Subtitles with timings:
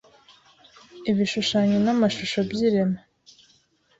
[1.11, 2.99] ibishushanyo n’amashusho by’irema.